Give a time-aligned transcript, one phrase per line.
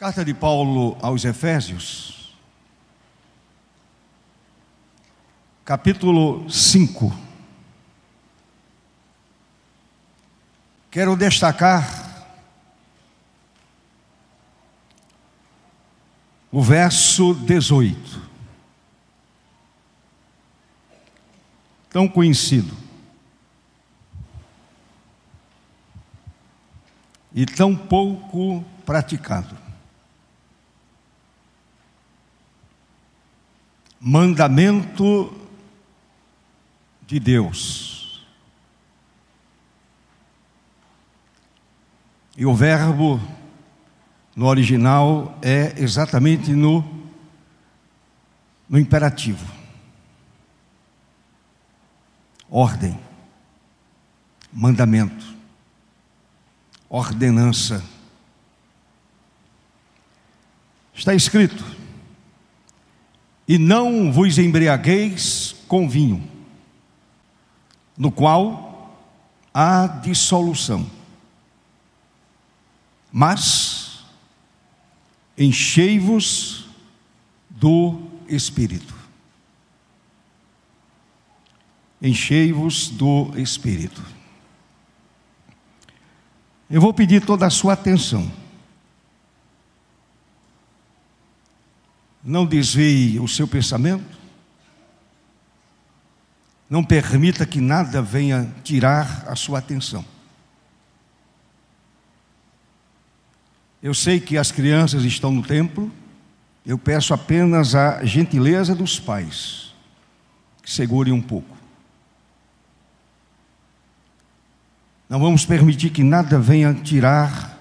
[0.00, 2.34] Carta de Paulo aos Efésios,
[5.62, 7.14] capítulo 5.
[10.90, 11.84] Quero destacar
[16.50, 18.22] o verso 18,
[21.90, 22.74] tão conhecido
[27.34, 29.59] e tão pouco praticado.
[34.00, 35.30] Mandamento
[37.06, 38.26] de Deus.
[42.36, 43.20] E o verbo
[44.34, 46.82] no original é exatamente no,
[48.66, 49.46] no imperativo.
[52.48, 52.98] Ordem,
[54.50, 55.36] mandamento,
[56.88, 57.84] ordenança.
[60.94, 61.79] Está escrito:
[63.50, 66.22] e não vos embriagueis com vinho,
[67.98, 68.96] no qual
[69.52, 70.88] há dissolução,
[73.10, 74.04] mas
[75.36, 76.68] enchei-vos
[77.48, 78.94] do Espírito.
[82.00, 84.00] Enchei-vos do Espírito.
[86.70, 88.30] Eu vou pedir toda a sua atenção.
[92.22, 94.18] Não desvie o seu pensamento.
[96.68, 100.04] Não permita que nada venha tirar a sua atenção.
[103.82, 105.90] Eu sei que as crianças estão no templo,
[106.66, 109.74] eu peço apenas a gentileza dos pais,
[110.62, 111.56] que segurem um pouco.
[115.08, 117.58] Não vamos permitir que nada venha tirar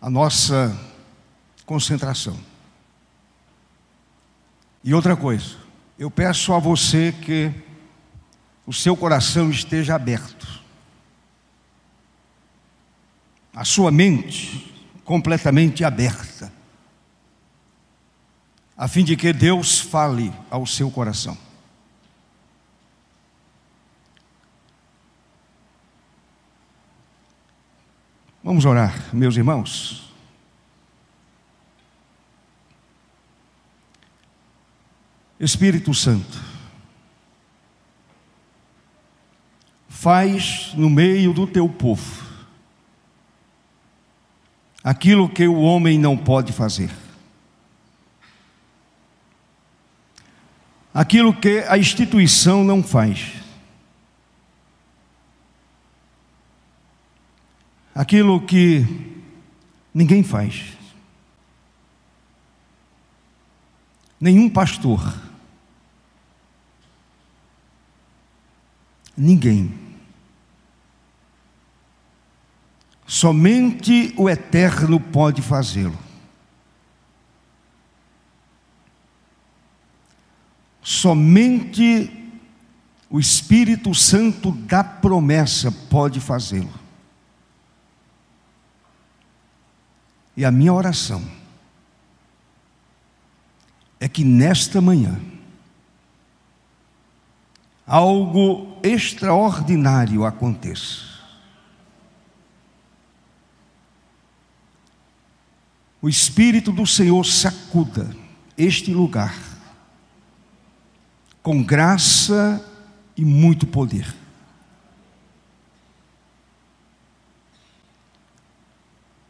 [0.00, 0.74] a nossa
[1.66, 2.38] concentração.
[4.86, 5.56] E outra coisa,
[5.98, 7.52] eu peço a você que
[8.64, 10.62] o seu coração esteja aberto,
[13.52, 14.72] a sua mente
[15.04, 16.52] completamente aberta,
[18.76, 21.36] a fim de que Deus fale ao seu coração.
[28.40, 30.05] Vamos orar, meus irmãos.
[35.38, 36.42] Espírito Santo,
[39.88, 42.24] faz no meio do teu povo
[44.82, 46.90] aquilo que o homem não pode fazer,
[50.94, 53.32] aquilo que a instituição não faz,
[57.94, 58.86] aquilo que
[59.92, 60.76] ninguém faz.
[64.18, 65.25] Nenhum pastor
[69.16, 69.72] Ninguém.
[73.06, 75.98] Somente o Eterno pode fazê-lo.
[80.82, 82.12] Somente
[83.08, 86.72] o Espírito Santo da promessa pode fazê-lo.
[90.36, 91.24] E a minha oração
[93.98, 95.18] é que nesta manhã,
[97.86, 101.06] algo extraordinário aconteça.
[106.02, 108.14] O Espírito do Senhor sacuda
[108.58, 109.34] este lugar
[111.42, 112.64] com graça
[113.16, 114.14] e muito poder.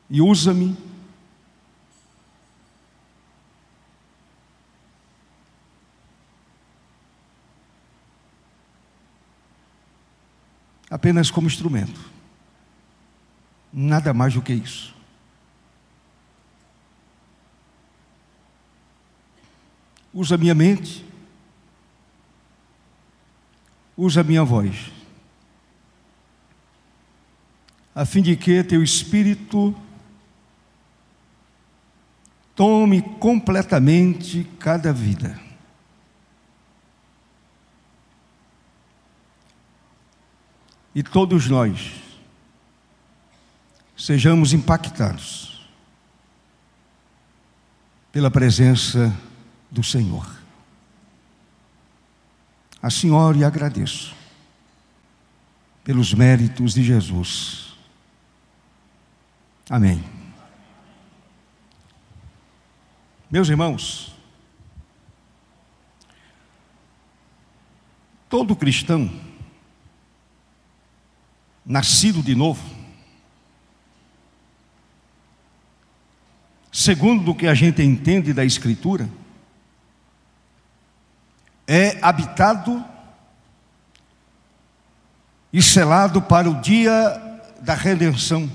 [0.08, 0.76] E usa-me
[10.90, 12.00] apenas como instrumento.
[13.72, 14.94] Nada mais do que isso.
[20.12, 21.04] Usa minha mente,
[23.96, 24.90] usa minha voz,
[27.94, 29.74] a fim de que teu espírito
[32.54, 35.45] tome completamente cada vida.
[40.96, 41.92] E todos nós
[43.94, 45.68] sejamos impactados
[48.10, 49.14] pela presença
[49.70, 50.26] do Senhor.
[52.80, 54.16] A Senhora e agradeço
[55.84, 57.74] pelos méritos de Jesus.
[59.68, 60.02] Amém.
[63.30, 64.16] Meus irmãos,
[68.30, 69.25] todo cristão
[71.66, 72.62] nascido de novo,
[76.70, 79.08] segundo o que a gente entende da Escritura,
[81.66, 82.84] é habitado
[85.52, 88.48] e selado para o dia da redenção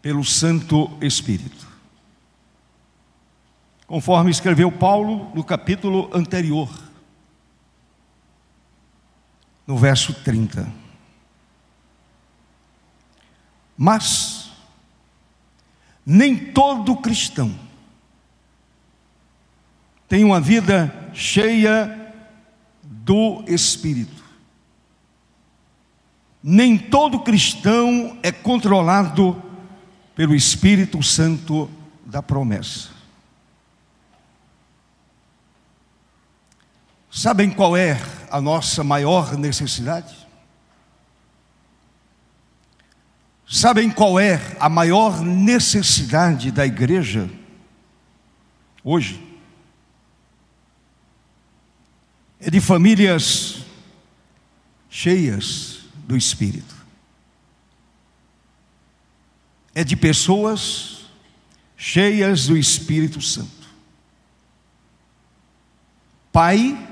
[0.00, 1.66] pelo Santo Espírito.
[3.86, 6.70] Conforme escreveu Paulo no capítulo anterior,
[9.66, 10.87] no verso 30.
[13.78, 14.50] Mas,
[16.04, 17.68] nem todo cristão
[20.08, 22.14] tem uma vida cheia
[22.82, 24.24] do Espírito.
[26.42, 29.40] Nem todo cristão é controlado
[30.14, 31.70] pelo Espírito Santo
[32.06, 32.88] da promessa.
[37.10, 40.27] Sabem qual é a nossa maior necessidade?
[43.50, 47.30] Sabem qual é a maior necessidade da igreja
[48.84, 49.26] hoje?
[52.38, 53.64] É de famílias
[54.90, 56.76] cheias do Espírito.
[59.74, 61.06] É de pessoas
[61.74, 63.66] cheias do Espírito Santo.
[66.30, 66.86] Pai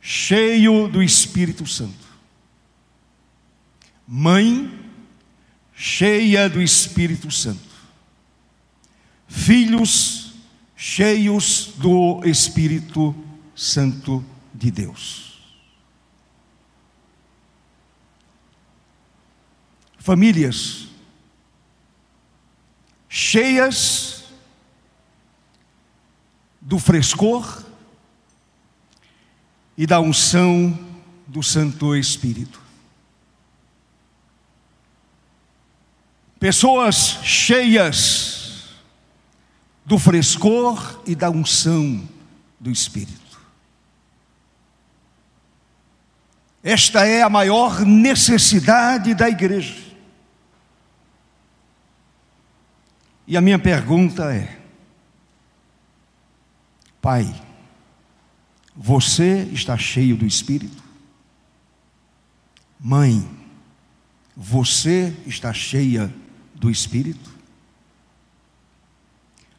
[0.00, 2.10] cheio do Espírito Santo.
[4.08, 4.79] Mãe
[5.82, 7.74] cheia do Espírito Santo,
[9.26, 10.34] filhos
[10.76, 13.16] cheios do Espírito
[13.56, 14.22] Santo
[14.52, 15.40] de Deus.
[19.96, 20.88] Famílias
[23.08, 24.24] cheias
[26.60, 27.64] do frescor
[29.78, 30.78] e da unção
[31.26, 32.59] do Santo Espírito.
[36.40, 38.70] Pessoas cheias
[39.84, 42.08] do frescor e da unção
[42.58, 43.38] do Espírito.
[46.62, 49.76] Esta é a maior necessidade da igreja.
[53.26, 54.58] E a minha pergunta é:
[57.02, 57.30] Pai,
[58.74, 60.82] você está cheio do Espírito?
[62.78, 63.28] Mãe,
[64.34, 66.10] você está cheia
[66.60, 67.30] do Espírito?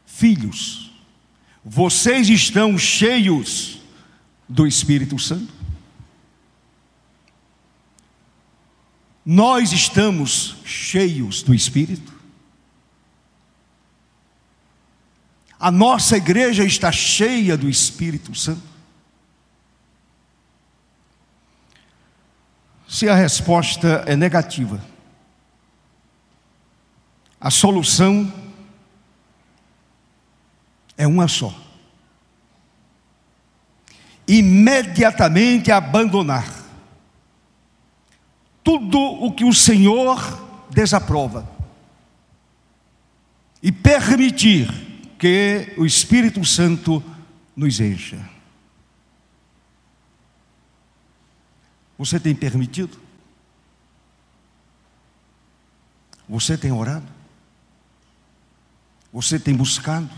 [0.06, 0.92] Filhos,
[1.66, 3.82] vocês estão cheios
[4.48, 5.52] do Espírito Santo?
[9.26, 12.14] Nós estamos cheios do Espírito?
[15.60, 18.70] A nossa igreja está cheia do Espírito Santo?
[22.88, 24.84] Se a resposta é negativa,
[27.42, 28.32] a solução
[30.96, 31.52] é uma só.
[34.28, 36.48] Imediatamente abandonar
[38.64, 40.20] tudo o que o Senhor
[40.70, 41.50] desaprova
[43.64, 44.70] e permitir
[45.18, 47.04] que o Espírito Santo
[47.56, 48.30] nos encha.
[51.98, 53.00] Você tem permitido?
[56.30, 57.21] Você tem orado?
[59.12, 60.10] Você tem buscado?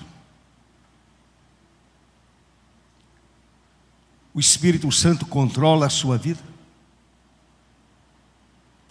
[4.34, 6.42] O Espírito Santo controla a sua vida?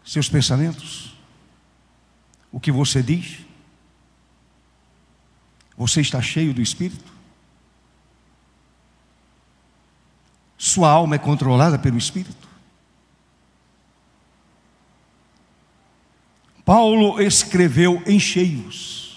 [0.04, 1.16] Seus pensamentos?
[2.50, 3.40] O que você diz?
[5.76, 7.12] Você está cheio do Espírito?
[10.59, 12.49] Sua alma é controlada pelo Espírito?
[16.64, 19.12] Paulo escreveu em cheios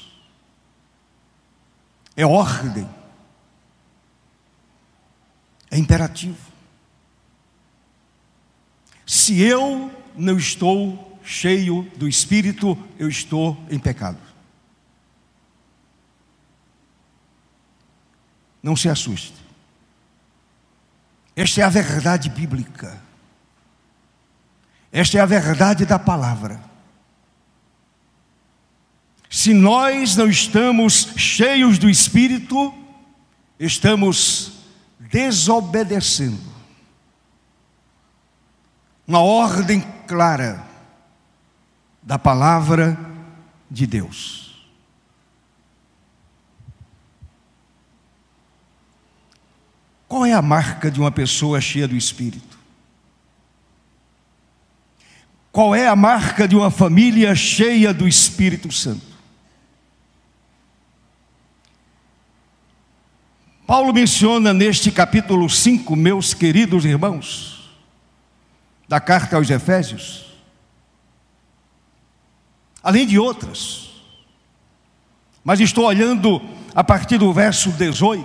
[2.16, 2.90] é ordem,
[5.70, 6.38] é imperativo.
[9.06, 14.18] Se eu não estou cheio do Espírito, eu estou em pecado.
[18.64, 19.36] Não se assuste.
[21.36, 23.00] Esta é a verdade bíblica.
[24.92, 26.75] Esta é a verdade da palavra.
[29.36, 32.74] Se nós não estamos cheios do Espírito,
[33.60, 34.54] estamos
[34.98, 36.40] desobedecendo
[39.06, 40.66] uma ordem clara
[42.02, 42.98] da palavra
[43.70, 44.66] de Deus.
[50.08, 52.58] Qual é a marca de uma pessoa cheia do Espírito?
[55.52, 59.15] Qual é a marca de uma família cheia do Espírito Santo?
[63.66, 67.76] Paulo menciona neste capítulo 5, meus queridos irmãos,
[68.88, 70.38] da carta aos Efésios,
[72.84, 73.90] além de outras,
[75.44, 76.40] mas estou olhando
[76.76, 78.24] a partir do verso 18,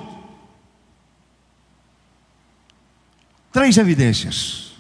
[3.51, 4.73] três evidências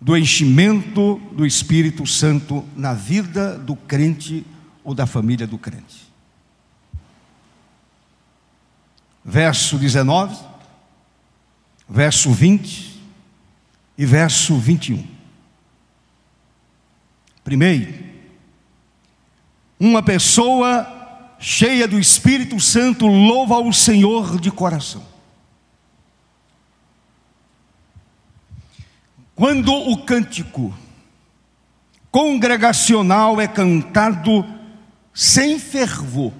[0.00, 4.46] do enchimento do Espírito Santo na vida do crente
[4.84, 6.07] ou da família do crente.
[9.30, 10.34] Verso 19,
[11.86, 12.98] verso 20
[13.98, 15.06] e verso 21.
[17.44, 17.92] Primeiro,
[19.78, 25.04] uma pessoa cheia do Espírito Santo louva ao Senhor de coração.
[29.34, 30.74] Quando o cântico
[32.10, 34.42] congregacional é cantado
[35.12, 36.32] sem fervor,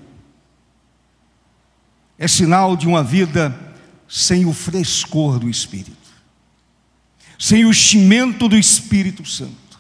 [2.19, 3.57] é sinal de uma vida
[4.09, 5.97] sem o frescor do Espírito,
[7.39, 9.79] sem o chimento do Espírito Santo.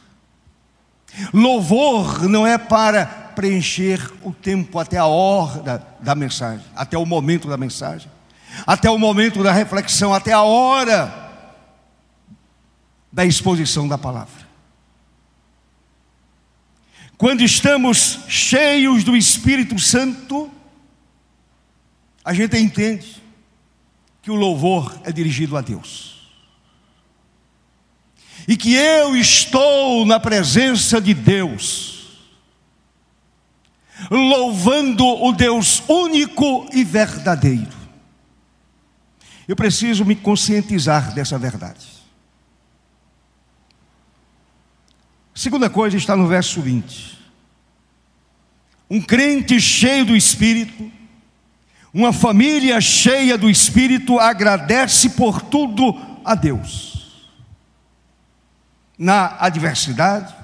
[1.32, 7.48] Louvor não é para preencher o tempo até a hora da mensagem, até o momento
[7.48, 8.10] da mensagem,
[8.66, 11.28] até o momento da reflexão, até a hora
[13.10, 14.46] da exposição da palavra.
[17.16, 20.48] Quando estamos cheios do Espírito Santo,
[22.28, 23.22] a gente entende
[24.20, 26.28] que o louvor é dirigido a Deus.
[28.46, 32.18] E que eu estou na presença de Deus,
[34.10, 37.74] louvando o Deus único e verdadeiro.
[39.48, 41.86] Eu preciso me conscientizar dessa verdade.
[45.34, 47.18] Segunda coisa está no verso 20.
[48.90, 50.97] Um crente cheio do Espírito,
[51.92, 57.28] uma família cheia do Espírito agradece por tudo a Deus.
[58.98, 60.34] Na adversidade,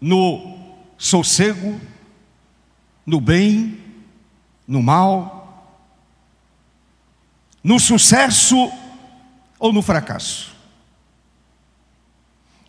[0.00, 0.58] no
[0.98, 1.80] sossego,
[3.06, 3.78] no bem,
[4.66, 5.40] no mal,
[7.62, 8.72] no sucesso
[9.58, 10.54] ou no fracasso.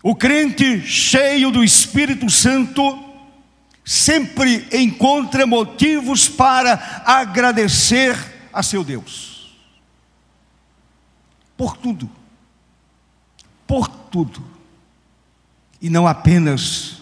[0.04, 3.11] O crente cheio do Espírito Santo
[3.84, 8.16] sempre encontra motivos para agradecer
[8.54, 9.58] a seu Deus.
[11.58, 12.10] Por tudo.
[13.68, 14.44] Por tudo.
[15.82, 17.02] E não apenas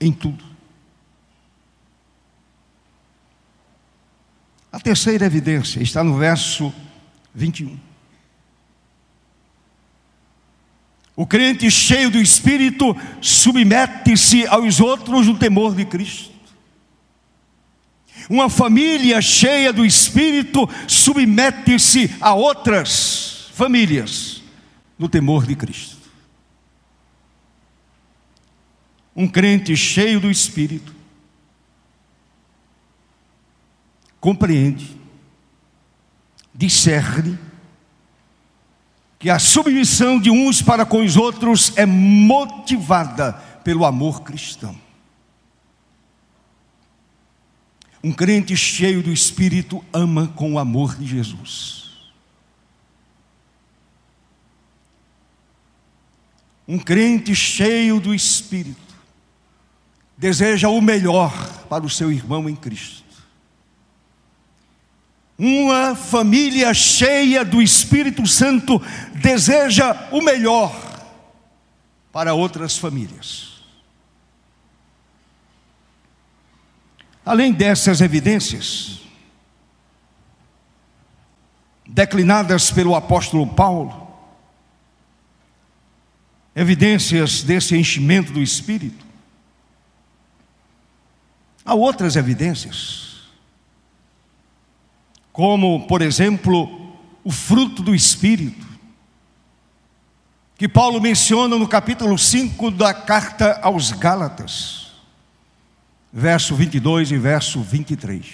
[0.00, 0.44] em tudo.
[4.70, 6.72] A terceira evidência está no verso
[7.34, 7.91] 21.
[11.14, 16.32] O crente cheio do Espírito submete-se aos outros no temor de Cristo.
[18.30, 24.42] Uma família cheia do Espírito submete-se a outras famílias
[24.98, 25.98] no temor de Cristo.
[29.14, 30.94] Um crente cheio do Espírito
[34.18, 34.96] compreende,
[36.54, 37.38] discerne,
[39.22, 44.76] que a submissão de uns para com os outros é motivada pelo amor cristão.
[48.02, 51.92] Um crente cheio do Espírito ama com o amor de Jesus.
[56.66, 58.92] Um crente cheio do Espírito
[60.18, 61.32] deseja o melhor
[61.68, 63.01] para o seu irmão em Cristo.
[65.44, 68.80] Uma família cheia do Espírito Santo
[69.20, 70.72] deseja o melhor
[72.12, 73.60] para outras famílias.
[77.26, 79.00] Além dessas evidências,
[81.84, 84.14] declinadas pelo apóstolo Paulo,
[86.54, 89.04] evidências desse enchimento do Espírito,
[91.64, 93.11] há outras evidências
[95.32, 98.66] como, por exemplo, o fruto do Espírito,
[100.58, 104.92] que Paulo menciona no capítulo 5 da carta aos Gálatas,
[106.12, 108.26] verso 22 e verso 23.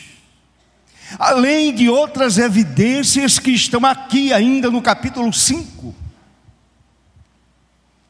[1.18, 5.94] Além de outras evidências que estão aqui ainda no capítulo 5.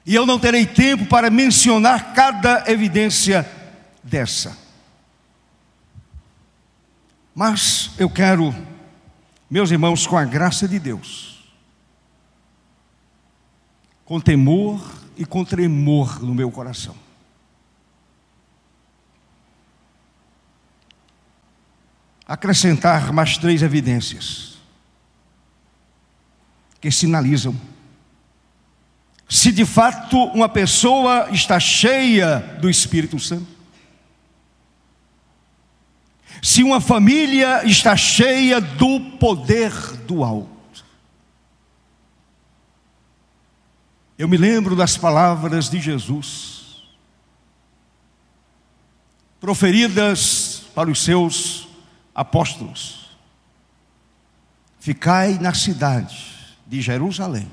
[0.04, 3.48] E eu não terei tempo para mencionar cada evidência
[4.02, 4.56] dessa.
[7.34, 8.52] Mas eu quero
[9.50, 11.42] Meus irmãos, com a graça de Deus,
[14.04, 14.80] com temor
[15.16, 16.94] e com tremor no meu coração,
[22.26, 24.58] acrescentar mais três evidências
[26.80, 27.58] que sinalizam
[29.28, 33.57] se de fato uma pessoa está cheia do Espírito Santo.
[36.42, 39.72] Se uma família está cheia do poder
[40.06, 40.48] do alto.
[44.16, 46.82] Eu me lembro das palavras de Jesus,
[49.40, 51.68] proferidas para os seus
[52.14, 53.16] apóstolos:
[54.80, 57.50] Ficai na cidade de Jerusalém,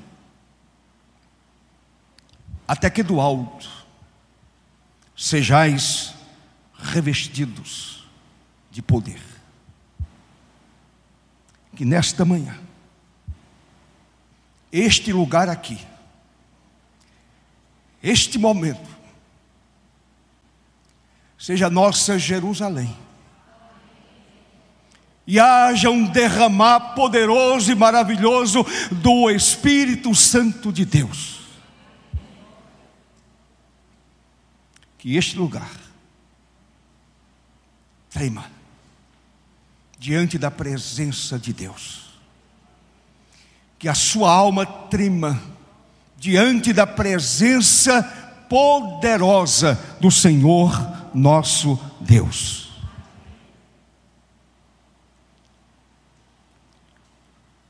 [2.66, 3.68] até que do alto
[5.16, 6.14] sejais
[6.78, 7.95] revestidos
[8.76, 9.22] de poder.
[11.74, 12.60] Que nesta manhã,
[14.70, 15.78] este lugar aqui,
[18.02, 18.86] este momento,
[21.38, 22.94] seja nossa Jerusalém.
[25.26, 31.40] E haja um derramar poderoso e maravilhoso do Espírito Santo de Deus.
[34.98, 35.70] Que este lugar
[38.10, 38.55] trema
[40.06, 42.04] diante da presença de Deus.
[43.76, 45.42] Que a sua alma trema
[46.16, 48.04] diante da presença
[48.48, 50.70] poderosa do Senhor
[51.12, 52.70] nosso Deus.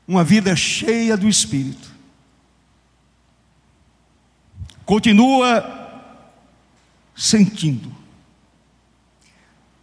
[0.07, 1.91] Uma vida cheia do Espírito.
[4.85, 6.03] Continua
[7.15, 7.91] sentindo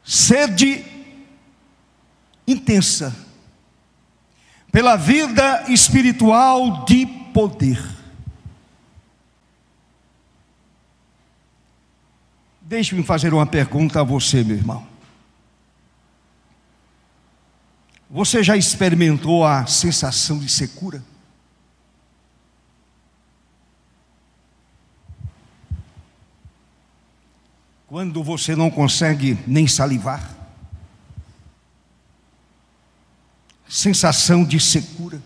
[0.04, 0.93] sede
[2.46, 3.14] intensa
[4.70, 7.80] pela vida espiritual de poder.
[12.60, 14.84] Deixe-me fazer uma pergunta a você, meu irmão.
[18.10, 21.04] Você já experimentou a sensação de secura?
[27.86, 30.33] Quando você não consegue nem salivar?
[33.74, 35.20] Sensação de secura.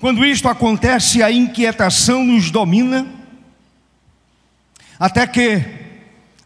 [0.00, 3.06] Quando isto acontece, a inquietação nos domina,
[4.98, 5.62] até que,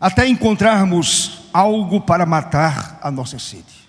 [0.00, 3.86] até encontrarmos algo para matar a nossa sede.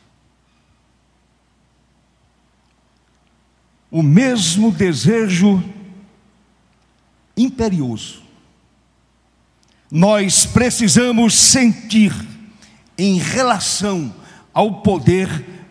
[3.90, 5.64] O mesmo desejo
[7.36, 8.22] imperioso
[9.90, 12.14] nós precisamos sentir
[12.98, 14.14] em relação
[14.54, 15.28] ao poder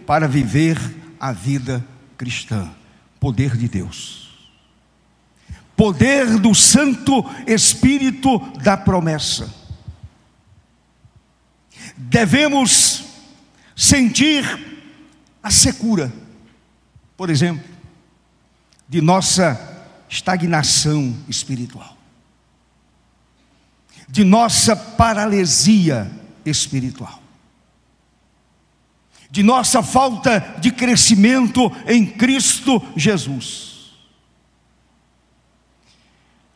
[0.06, 0.78] para viver
[1.18, 1.84] a vida
[2.16, 2.70] cristã.
[3.18, 4.28] Poder de Deus,
[5.76, 9.52] poder do Santo Espírito da promessa.
[11.96, 13.04] Devemos
[13.74, 14.44] sentir
[15.42, 16.12] a secura,
[17.16, 17.64] por exemplo,
[18.88, 19.58] de nossa
[20.08, 21.96] estagnação espiritual,
[24.08, 26.10] de nossa paralisia
[26.46, 27.22] espiritual,
[29.30, 33.94] de nossa falta de crescimento em Cristo Jesus.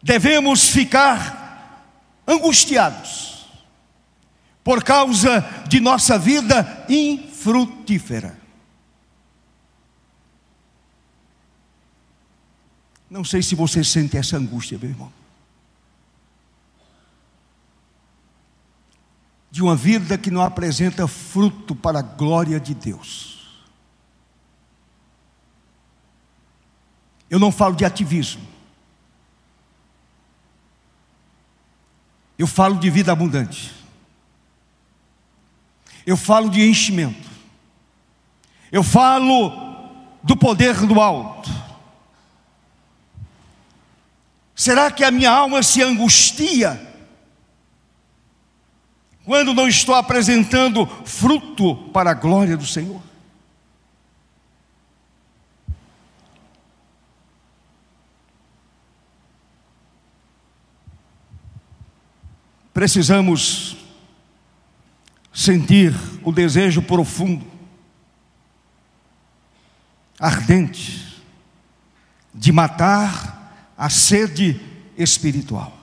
[0.02, 1.84] Devemos ficar
[2.26, 3.46] angustiados
[4.62, 8.38] por causa de nossa vida infrutífera.
[13.10, 15.19] Não sei se você sente essa angústia, meu irmão.
[19.50, 23.30] De uma vida que não apresenta fruto para a glória de Deus.
[27.28, 28.46] Eu não falo de ativismo.
[32.36, 33.72] Eu falo de vida abundante.
[36.06, 37.28] Eu falo de enchimento.
[38.72, 39.50] Eu falo
[40.22, 41.50] do poder do alto.
[44.54, 46.89] Será que a minha alma se angustia
[49.30, 53.00] quando não estou apresentando fruto para a glória do Senhor?
[62.74, 63.76] Precisamos
[65.32, 67.46] sentir o desejo profundo,
[70.18, 71.22] ardente,
[72.34, 74.60] de matar a sede
[74.98, 75.79] espiritual.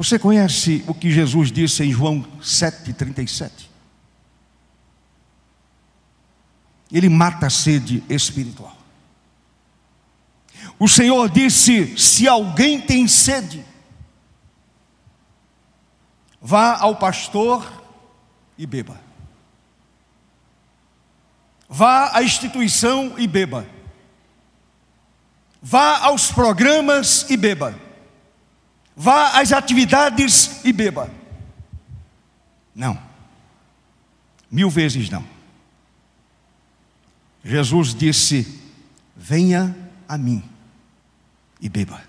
[0.00, 3.68] Você conhece o que Jesus disse em João 7,37?
[6.90, 8.74] Ele mata a sede espiritual.
[10.78, 13.62] O Senhor disse: se alguém tem sede,
[16.40, 17.70] vá ao pastor
[18.56, 18.98] e beba.
[21.68, 23.66] Vá à instituição e beba.
[25.60, 27.89] Vá aos programas e beba.
[28.96, 31.10] Vá às atividades e beba.
[32.74, 33.00] Não.
[34.50, 35.24] Mil vezes não.
[37.44, 38.60] Jesus disse:
[39.16, 39.76] Venha
[40.08, 40.42] a mim
[41.60, 42.02] e beba.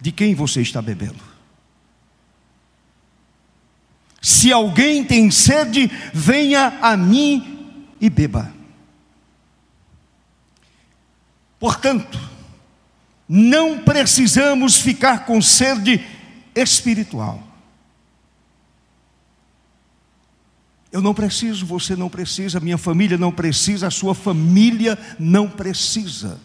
[0.00, 1.32] De quem você está bebendo?
[4.20, 8.52] Se alguém tem sede, venha a mim e beba.
[11.58, 12.31] Portanto,
[13.34, 16.04] não precisamos ficar com sede
[16.54, 17.42] espiritual.
[20.92, 26.38] Eu não preciso, você não precisa, minha família não precisa, a sua família não precisa.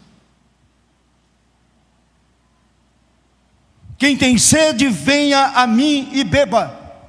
[3.98, 7.04] Quem tem sede, venha a mim e beba.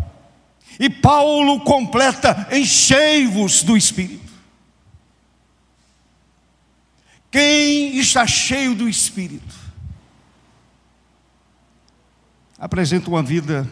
[0.81, 4.33] E Paulo completa: enchei-vos do Espírito.
[7.31, 9.58] Quem está cheio do Espírito
[12.59, 13.69] apresenta uma vida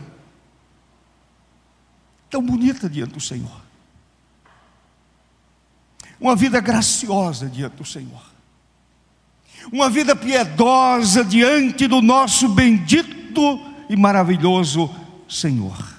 [2.30, 3.62] tão bonita diante do Senhor,
[6.20, 8.22] uma vida graciosa diante do Senhor,
[9.72, 14.94] uma vida piedosa diante do nosso bendito e maravilhoso
[15.28, 15.96] Senhor.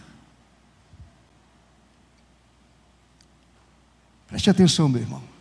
[4.28, 5.38] Preste atenção, meu irmão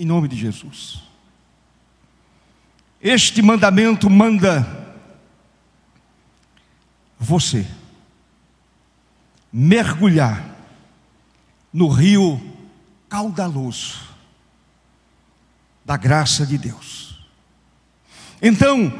[0.00, 1.02] em nome de Jesus.
[3.02, 4.89] Este mandamento manda
[7.20, 7.66] você
[9.52, 10.42] mergulhar
[11.70, 12.40] no rio
[13.10, 13.98] caudaloso
[15.84, 17.28] da graça de Deus.
[18.40, 18.90] Então,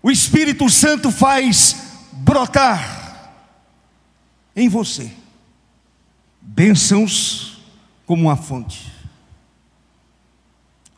[0.00, 3.34] o Espírito Santo faz brotar
[4.54, 5.12] em você
[6.40, 7.60] bênçãos
[8.06, 8.92] como uma fonte.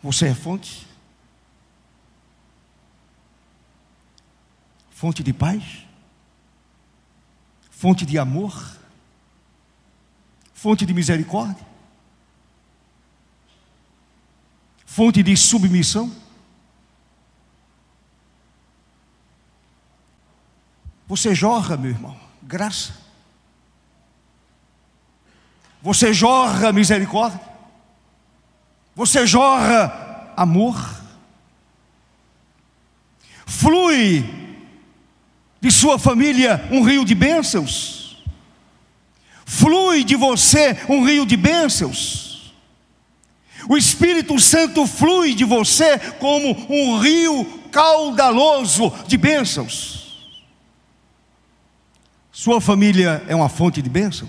[0.03, 0.87] Você é fonte?
[4.91, 5.92] Fonte de paz?
[7.83, 8.79] Fonte de amor?
[10.55, 11.67] Fonte de misericórdia?
[14.87, 16.15] Fonte de submissão?
[21.09, 22.95] Você jorra, meu irmão, graça.
[25.83, 27.41] Você jorra misericórdia.
[28.95, 30.79] Você jorra amor.
[33.45, 34.42] Flui
[35.63, 38.21] de sua família um rio de bênçãos.
[39.47, 42.53] Flui de você um rio de bênçãos.
[43.69, 50.35] O Espírito Santo flui de você como um rio caudaloso de bênçãos.
[52.33, 54.29] Sua família é uma fonte de bênção?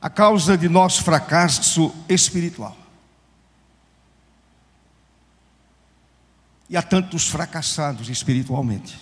[0.00, 2.81] a causa de nosso fracasso espiritual.
[6.72, 8.98] E há tantos fracassados espiritualmente.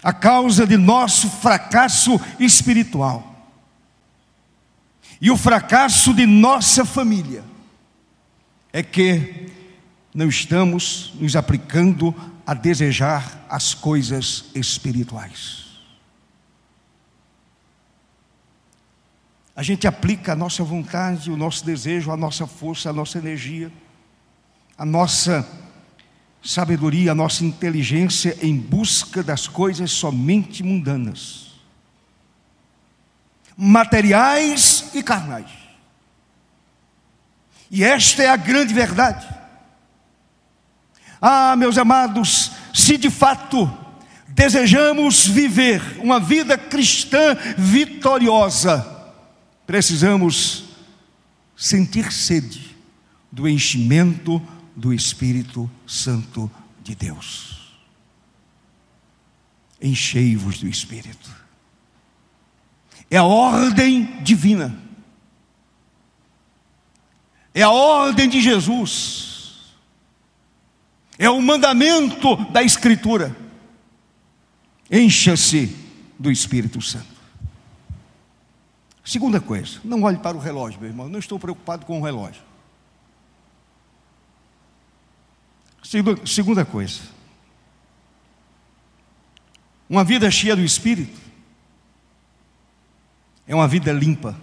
[0.00, 3.50] A causa de nosso fracasso espiritual.
[5.20, 7.42] E o fracasso de nossa família
[8.72, 9.50] é que
[10.14, 12.14] não estamos nos aplicando
[12.46, 15.64] a desejar as coisas espirituais.
[19.56, 23.72] A gente aplica a nossa vontade, o nosso desejo, a nossa força, a nossa energia,
[24.78, 25.63] a nossa
[26.44, 31.52] sabedoria, a nossa inteligência em busca das coisas somente mundanas,
[33.56, 35.50] materiais e carnais.
[37.70, 39.26] E esta é a grande verdade.
[41.20, 43.72] Ah, meus amados, se de fato
[44.28, 48.86] desejamos viver uma vida cristã vitoriosa,
[49.66, 50.64] precisamos
[51.56, 52.76] sentir sede
[53.32, 54.42] do enchimento
[54.74, 56.50] do Espírito Santo
[56.82, 57.72] de Deus.
[59.80, 61.30] Enchei-vos do Espírito.
[63.10, 64.76] É a ordem divina.
[67.52, 69.74] É a ordem de Jesus.
[71.18, 73.36] É o mandamento da Escritura.
[74.90, 75.76] Encha-se
[76.18, 77.14] do Espírito Santo.
[79.04, 82.40] Segunda coisa, não olhe para o relógio, meu irmão, não estou preocupado com o relógio.
[82.40, 82.54] Segunda,
[86.24, 87.02] segunda coisa,
[89.88, 91.24] uma vida cheia do Espírito
[93.46, 94.38] é uma vida limpa.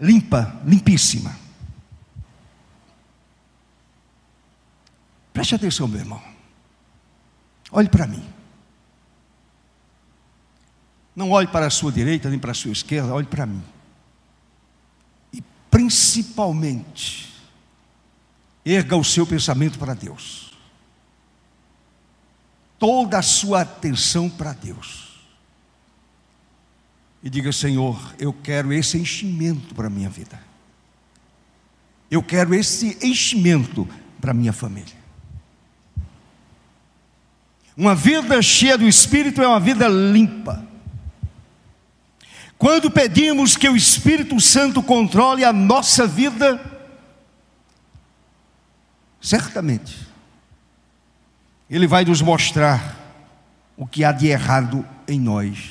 [0.00, 1.38] Limpa, limpíssima.
[5.32, 6.22] Preste atenção, meu irmão.
[7.70, 8.26] Olhe para mim.
[11.14, 13.62] Não olhe para a sua direita nem para a sua esquerda, olhe para mim.
[15.32, 17.29] E principalmente,
[18.64, 20.52] erga o seu pensamento para Deus.
[22.78, 25.10] Toda a sua atenção para Deus.
[27.22, 30.40] E diga, Senhor, eu quero esse enchimento para a minha vida.
[32.10, 33.86] Eu quero esse enchimento
[34.20, 35.00] para a minha família.
[37.76, 40.66] Uma vida cheia do Espírito é uma vida limpa.
[42.58, 46.69] Quando pedimos que o Espírito Santo controle a nossa vida,
[49.20, 49.96] certamente,
[51.68, 52.96] Ele vai nos mostrar
[53.76, 55.70] o que há de errado em nós.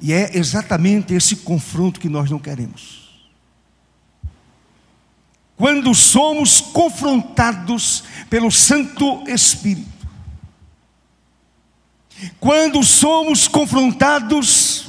[0.00, 3.04] E é exatamente esse confronto que nós não queremos.
[5.56, 9.94] Quando somos confrontados pelo Santo Espírito,
[12.40, 14.88] quando somos confrontados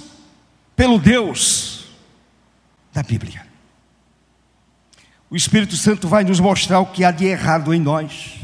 [0.76, 1.86] pelo Deus
[2.94, 3.45] da Bíblia.
[5.30, 8.36] O Espírito Santo vai nos mostrar o que há de errado em nós.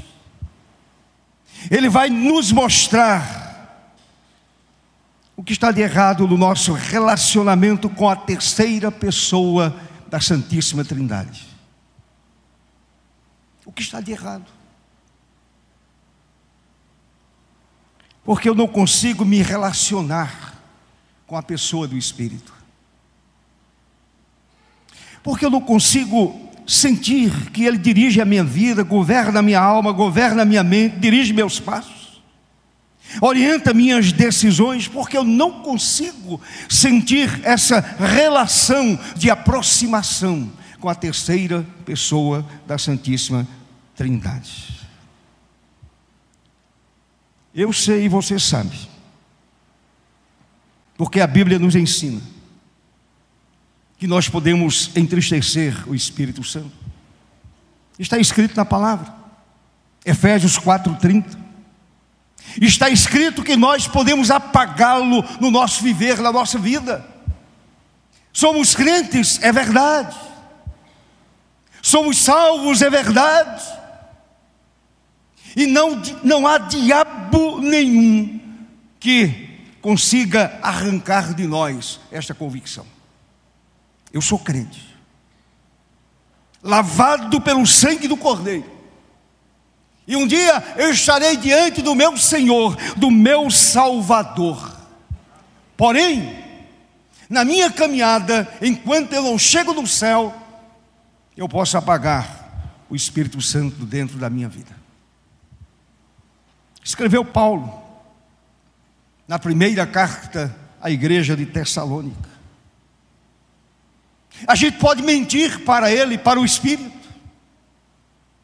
[1.70, 3.40] Ele vai nos mostrar
[5.36, 9.76] o que está de errado no nosso relacionamento com a terceira pessoa
[10.10, 11.48] da Santíssima Trindade.
[13.66, 14.62] O que está de errado?
[18.24, 20.56] porque eu não consigo me relacionar
[21.26, 22.54] com a pessoa do Espírito.
[25.24, 29.92] Porque eu não consigo sentir que Ele dirige a minha vida, governa a minha alma,
[29.92, 32.22] governa a minha mente, dirige meus passos,
[33.20, 41.68] orienta minhas decisões, porque eu não consigo sentir essa relação de aproximação com a terceira
[41.84, 43.46] pessoa da Santíssima
[43.94, 44.80] Trindade.
[47.54, 48.90] Eu sei e você sabe.
[50.98, 52.22] Porque a Bíblia nos ensina
[54.02, 56.72] que nós podemos entristecer o Espírito Santo.
[58.00, 59.14] Está escrito na palavra.
[60.04, 61.38] Efésios 4:30.
[62.60, 67.06] Está escrito que nós podemos apagá-lo no nosso viver, na nossa vida.
[68.34, 70.18] Somos crentes, é verdade.
[71.80, 73.64] Somos salvos, é verdade.
[75.56, 78.42] E não, não há diabo nenhum
[79.00, 82.91] que consiga arrancar de nós esta convicção.
[84.14, 84.96] Eu sou crente,
[86.62, 88.70] lavado pelo sangue do Cordeiro.
[90.08, 94.76] E um dia eu estarei diante do meu Senhor, do meu Salvador.
[95.78, 96.38] Porém,
[97.30, 100.36] na minha caminhada, enquanto eu não chego no céu,
[101.38, 104.76] eu posso apagar o Espírito Santo dentro da minha vida.
[106.84, 107.82] Escreveu Paulo
[109.28, 112.31] na primeira carta à igreja de Tessalônica.
[114.48, 116.92] A gente pode mentir para ele, para o Espírito.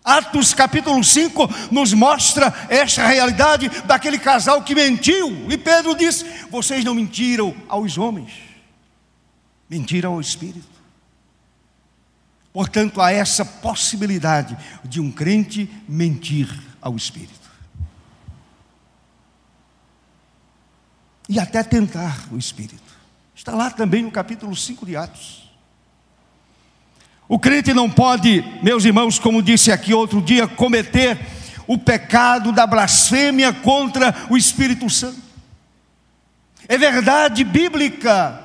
[0.04, 5.50] Atos capítulo 5 nos mostra esta realidade daquele casal que mentiu.
[5.50, 8.32] E Pedro disse: Vocês não mentiram aos homens,
[9.70, 10.78] mentiram ao Espírito.
[12.54, 16.50] Portanto, há essa possibilidade de um crente mentir
[16.82, 17.48] ao Espírito.
[21.30, 22.82] e até tentar o Espírito.
[23.36, 25.47] Está lá também no capítulo 5 de Atos.
[27.30, 31.18] O crente não pode, meus irmãos, como disse aqui outro dia, cometer
[31.68, 35.22] o pecado da blasfêmia contra o Espírito Santo.
[36.68, 38.44] É verdade bíblica.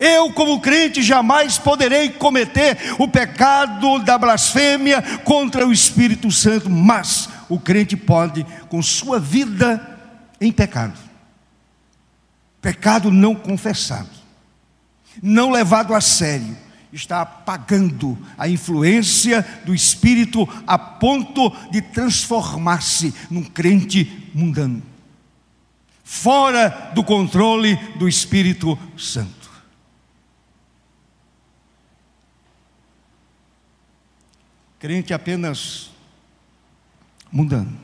[0.00, 7.28] Eu, como crente, jamais poderei cometer o pecado da blasfêmia contra o Espírito Santo, mas
[7.48, 9.98] o crente pode, com sua vida
[10.40, 10.98] em pecado,
[12.60, 14.10] Pecado não confessado,
[15.22, 16.56] não levado a sério,
[16.92, 24.82] está apagando a influência do Espírito a ponto de transformar-se num crente mundano,
[26.02, 29.38] fora do controle do Espírito Santo.
[34.78, 35.90] Crente apenas
[37.32, 37.76] mundano.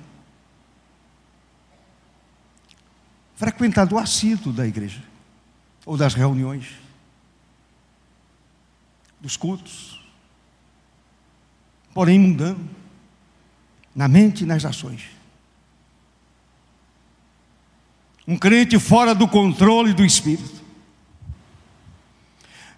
[3.37, 5.03] Frequentador assíduo da igreja,
[5.85, 6.84] ou das reuniões,
[9.25, 9.99] dos cultos,
[11.95, 12.69] porém mundano,
[13.97, 15.01] na mente e nas ações.
[18.29, 20.63] Um crente fora do controle do Espírito.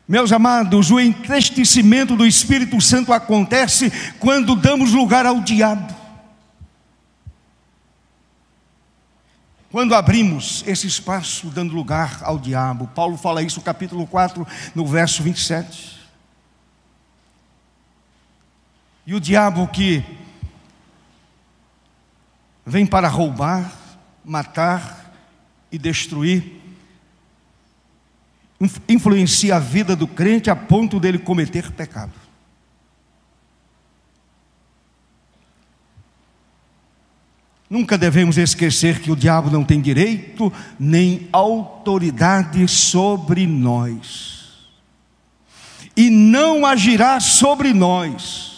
[0.06, 5.92] Meus amados, o entristecimento do Espírito Santo acontece quando damos lugar ao diabo.
[9.68, 14.86] Quando abrimos esse espaço dando lugar ao diabo, Paulo fala isso no capítulo 4, no
[14.86, 15.95] verso 27.
[19.06, 20.04] E o diabo que
[22.64, 23.72] vem para roubar,
[24.24, 25.14] matar
[25.70, 26.60] e destruir,
[28.88, 32.26] influencia a vida do crente a ponto dele cometer pecado.
[37.68, 44.68] Nunca devemos esquecer que o diabo não tem direito nem autoridade sobre nós.
[45.96, 48.55] E não agirá sobre nós,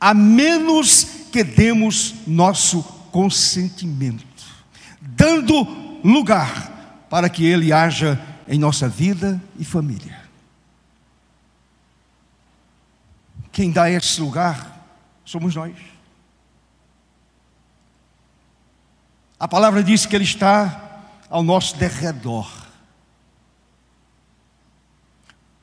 [0.00, 4.24] a menos que demos nosso consentimento,
[5.00, 5.62] dando
[6.04, 10.18] lugar para que ele haja em nossa vida e família.
[13.50, 14.86] Quem dá esse lugar
[15.24, 15.74] somos nós.
[19.40, 22.50] A palavra diz que ele está ao nosso derredor,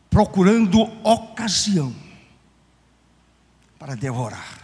[0.09, 2.04] procurando ocasião
[3.85, 4.57] para devorar,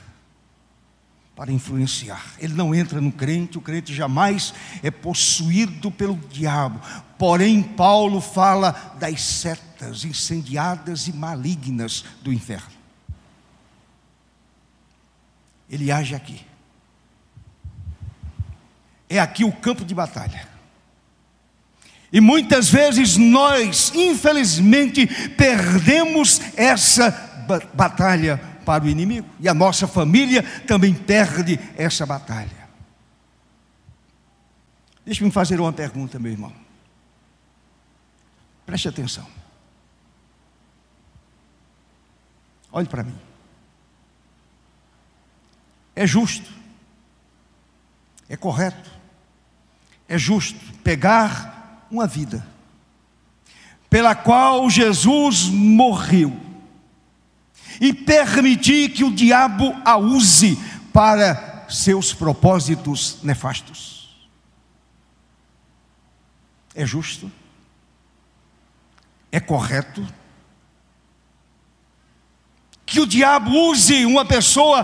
[1.36, 2.26] para influenciar.
[2.40, 6.82] Ele não entra no crente, o crente jamais é possuído pelo diabo.
[7.20, 12.72] Porém, Paulo fala das setas incendiadas e malignas do inferno.
[15.70, 16.42] Ele age aqui
[19.08, 20.48] é aqui o campo de batalha.
[22.12, 25.06] E muitas vezes nós, infelizmente,
[25.36, 27.12] perdemos essa
[27.74, 32.70] batalha para o inimigo, e a nossa família também perde essa batalha.
[35.06, 36.54] Deixe-me fazer uma pergunta, meu irmão.
[38.66, 39.28] Preste atenção.
[42.72, 43.18] Olhe para mim.
[45.96, 46.50] É justo,
[48.30, 49.02] é correto
[50.12, 52.46] é justo pegar uma vida
[53.90, 56.38] pela qual Jesus morreu
[57.82, 60.56] e permitir que o diabo a use
[60.94, 64.30] para seus propósitos nefastos.
[66.76, 67.32] É justo?
[69.32, 70.08] É correto?
[72.86, 74.84] Que o diabo use uma pessoa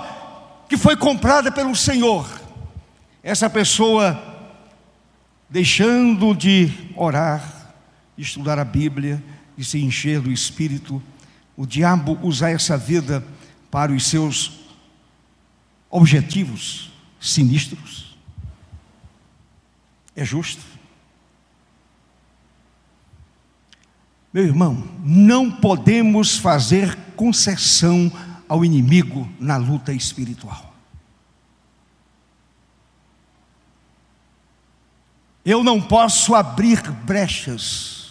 [0.67, 2.27] que foi comprada pelo Senhor,
[3.21, 4.23] essa pessoa
[5.47, 7.75] deixando de orar,
[8.17, 9.23] estudar a Bíblia
[9.55, 11.01] e se encher do Espírito,
[11.57, 13.25] o diabo usar essa vida
[13.71, 14.59] para os seus
[15.89, 18.15] objetivos sinistros?
[20.15, 20.63] É justo?
[24.31, 28.11] Meu irmão, não podemos fazer concessão
[28.47, 30.75] ao inimigo na luta espiritual.
[35.43, 38.06] Eu não posso abrir brechas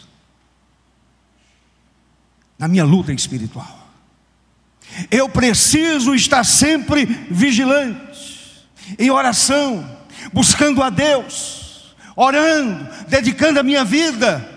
[2.58, 3.86] na minha luta espiritual.
[5.10, 8.66] Eu preciso estar sempre vigilante,
[8.98, 9.98] em oração,
[10.32, 14.48] buscando a Deus, orando, dedicando a minha vida,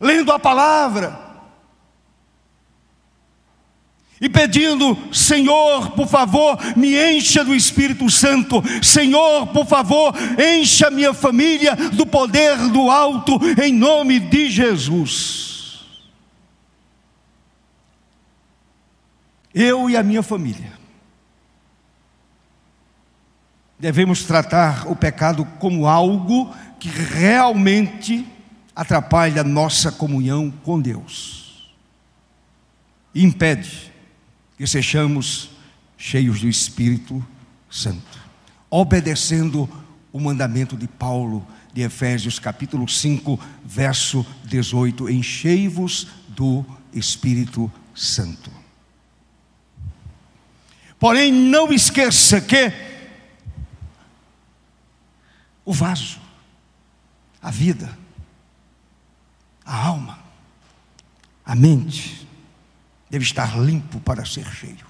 [0.00, 1.24] lendo a palavra,
[4.20, 11.14] e pedindo: Senhor, por favor, me encha do Espírito Santo, Senhor, por favor, encha minha
[11.14, 15.53] família do poder do alto, em nome de Jesus.
[19.54, 20.72] Eu e a minha família
[23.78, 28.26] devemos tratar o pecado como algo que realmente
[28.74, 31.72] atrapalha a nossa comunhão com Deus,
[33.14, 33.92] impede
[34.56, 35.50] que sejamos
[35.96, 37.24] cheios do Espírito
[37.70, 38.18] Santo,
[38.70, 39.68] obedecendo
[40.12, 48.63] o mandamento de Paulo de Efésios capítulo 5, verso 18: Enchei-vos do Espírito Santo.
[51.04, 52.72] Porém, não esqueça que
[55.62, 56.18] o vaso,
[57.42, 57.94] a vida,
[59.66, 60.18] a alma,
[61.44, 62.26] a mente,
[63.10, 64.86] deve estar limpo para ser cheio.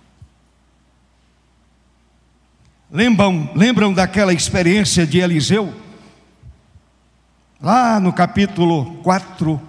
[2.89, 5.75] Lembram, lembram daquela experiência de Eliseu?
[7.61, 9.61] lá no capítulo 4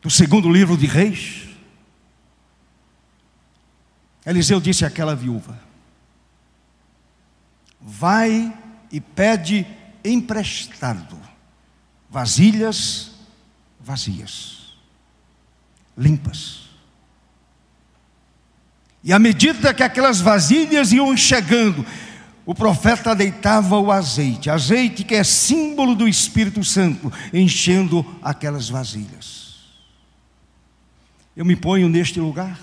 [0.00, 1.51] do segundo livro de Reis,
[4.24, 5.58] Eliseu disse àquela viúva:
[7.80, 8.56] Vai
[8.90, 9.66] e pede
[10.04, 11.18] emprestado
[12.10, 13.12] vasilhas
[13.82, 14.74] vazias,
[15.96, 16.62] limpas.
[19.04, 21.84] E à medida que aquelas vasilhas iam chegando,
[22.46, 29.56] o profeta deitava o azeite, azeite que é símbolo do Espírito Santo, enchendo aquelas vasilhas.
[31.36, 32.58] Eu me ponho neste lugar,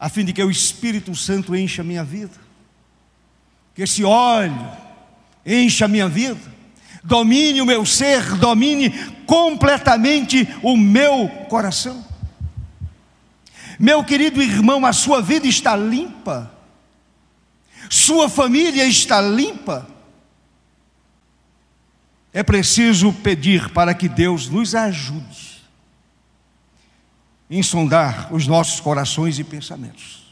[0.00, 2.32] a fim de que o Espírito Santo encha a minha vida,
[3.74, 4.66] que esse óleo
[5.44, 6.40] encha a minha vida,
[7.04, 8.90] domine o meu ser, domine
[9.26, 12.02] completamente o meu coração.
[13.78, 16.50] Meu querido irmão, a sua vida está limpa,
[17.90, 19.86] sua família está limpa.
[22.32, 25.49] É preciso pedir para que Deus nos ajude
[27.50, 30.24] em sondar os nossos corações e pensamentos.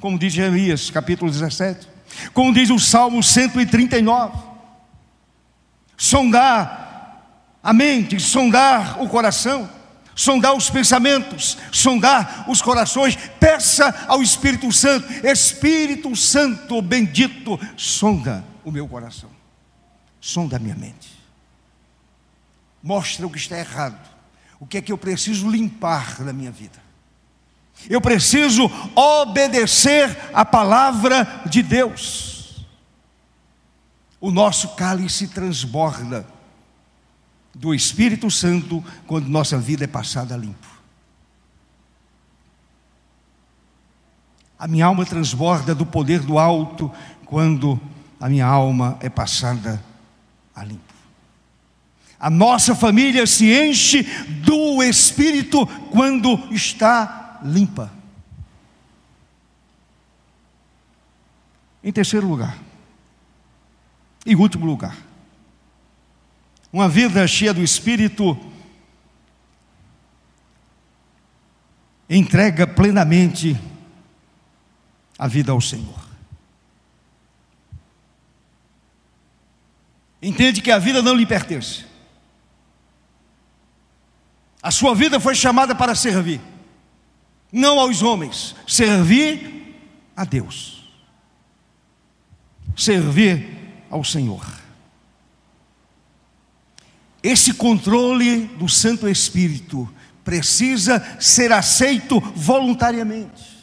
[0.00, 1.86] Como diz Jeremias, capítulo 17,
[2.34, 4.48] como diz o Salmo 139
[5.98, 9.68] sondar a mente, sondar o coração,
[10.14, 13.16] sondar os pensamentos, sondar os corações.
[13.40, 19.30] Peça ao Espírito Santo, Espírito Santo bendito, sonda o meu coração,
[20.20, 21.18] sonda a minha mente.
[22.80, 23.98] Mostra o que está errado,
[24.60, 26.82] o que é que eu preciso limpar na minha vida.
[27.88, 28.64] Eu preciso
[28.96, 32.28] obedecer a palavra de Deus
[34.20, 36.26] o nosso cálice transborda
[37.54, 40.66] do Espírito Santo quando nossa vida é passada limpo.
[44.58, 46.90] A minha alma transborda do poder do alto
[47.24, 47.80] quando
[48.20, 49.82] a minha alma é passada
[50.54, 50.82] a limpo.
[52.18, 54.02] A nossa família se enche
[54.48, 57.92] do Espírito quando está limpa.
[61.84, 62.56] Em terceiro lugar,
[64.24, 64.96] em último lugar,
[66.72, 68.38] uma vida cheia do Espírito
[72.08, 73.54] entrega plenamente
[75.18, 76.08] a vida ao Senhor.
[80.22, 81.87] Entende que a vida não lhe pertence.
[84.62, 86.40] A sua vida foi chamada para servir,
[87.52, 89.76] não aos homens, servir
[90.16, 90.78] a Deus.
[92.76, 94.44] Servir ao Senhor.
[97.22, 99.88] Esse controle do Santo Espírito
[100.24, 103.58] precisa ser aceito voluntariamente.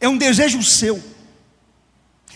[0.00, 1.13] É um desejo seu.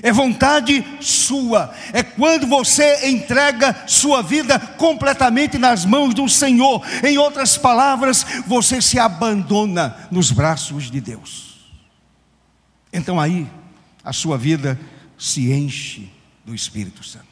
[0.03, 1.75] É vontade sua.
[1.93, 6.85] É quando você entrega sua vida completamente nas mãos do Senhor.
[7.05, 11.69] Em outras palavras, você se abandona nos braços de Deus.
[12.93, 13.47] Então aí
[14.05, 14.79] a sua vida
[15.19, 16.11] se enche
[16.45, 17.27] do Espírito Santo.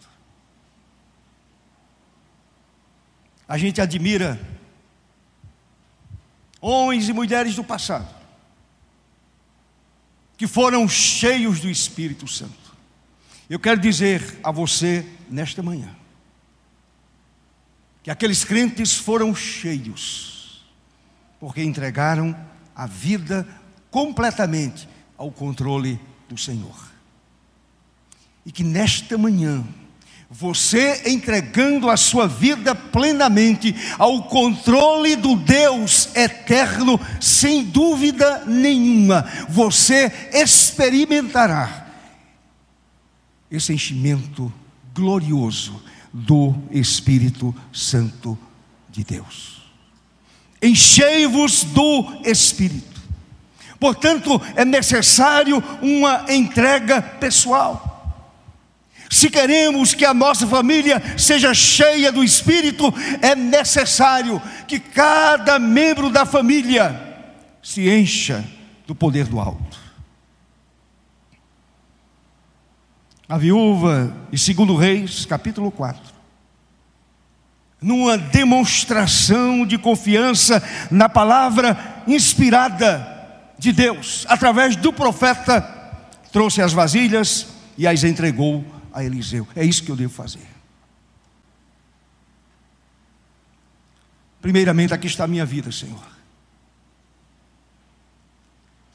[3.49, 4.41] A gente admira
[6.61, 8.16] homens e mulheres do passado
[10.37, 12.77] que foram cheios do Espírito Santo.
[13.49, 15.95] Eu quero dizer a você nesta manhã
[18.03, 20.65] que aqueles crentes foram cheios
[21.41, 22.37] porque entregaram
[22.75, 23.47] a vida
[23.91, 26.97] completamente ao controle do Senhor
[28.45, 29.65] e que nesta manhã,
[30.31, 40.31] você entregando a sua vida plenamente ao controle do Deus eterno, sem dúvida nenhuma, você
[40.33, 41.87] experimentará
[43.51, 44.53] esse enchimento
[44.93, 45.81] glorioso
[46.13, 48.37] do Espírito Santo
[48.91, 49.63] de Deus.
[50.61, 53.01] Enchei-vos do Espírito.
[53.79, 57.86] Portanto, é necessário uma entrega pessoal.
[59.17, 62.93] Se queremos que a nossa família seja cheia do Espírito,
[63.23, 67.25] é necessário que cada membro da família
[67.63, 68.45] se encha
[68.87, 69.79] do poder do alto.
[73.27, 76.13] A viúva, e segundo Reis, capítulo 4,
[77.81, 85.63] numa demonstração de confiança na palavra inspirada de Deus, através do profeta,
[86.31, 87.47] trouxe as vasilhas
[87.79, 89.47] e as entregou a Eliseu.
[89.55, 90.49] É isso que eu devo fazer.
[94.41, 96.03] Primeiramente, aqui está a minha vida, Senhor.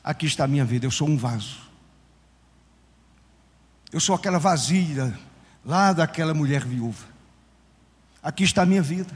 [0.04, 1.60] Aqui está a minha vida, eu sou um vaso.
[3.92, 5.18] Eu sou aquela vasilha
[5.64, 7.06] lá daquela mulher viúva.
[8.24, 9.16] Aqui está a minha vida.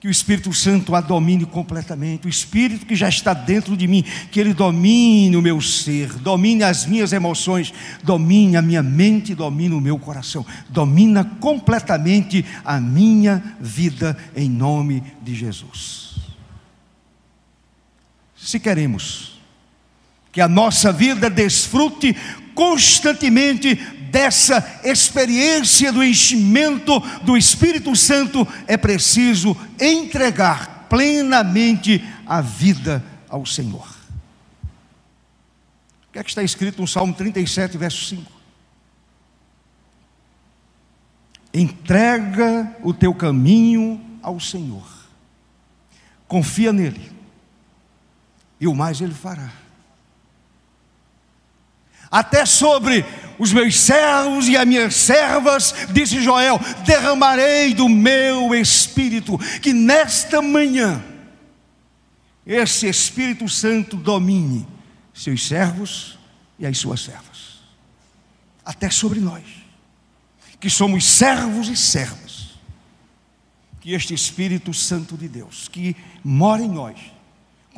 [0.00, 4.04] Que o Espírito Santo a domine completamente, o Espírito que já está dentro de mim,
[4.30, 7.74] que ele domine o meu ser, domine as minhas emoções,
[8.04, 15.02] domine a minha mente, domine o meu coração, domina completamente a minha vida em nome
[15.20, 16.16] de Jesus.
[18.36, 19.38] Se queremos
[20.30, 22.14] que a nossa vida desfrute
[22.54, 23.76] constantemente
[24.10, 33.86] dessa experiência do enchimento do Espírito Santo, é preciso entregar plenamente a vida ao Senhor.
[36.08, 38.32] O que é que está escrito no Salmo 37, verso 5?
[41.52, 44.86] Entrega o teu caminho ao Senhor,
[46.26, 47.12] confia nele,
[48.60, 49.52] e o mais ele fará
[52.10, 53.04] até sobre
[53.38, 60.42] os meus servos e as minhas servas, disse Joel: derramarei do meu espírito, que nesta
[60.42, 61.02] manhã
[62.46, 64.66] esse Espírito Santo domine
[65.12, 66.18] seus servos
[66.58, 67.60] e as suas servas,
[68.64, 69.44] até sobre nós,
[70.58, 72.58] que somos servos e servas,
[73.80, 75.94] que este Espírito Santo de Deus, que
[76.24, 76.98] mora em nós,